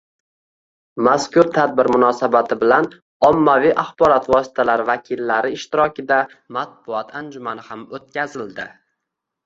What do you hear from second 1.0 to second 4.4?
Mazkur tadbir munosabati bilan ommaviy axborot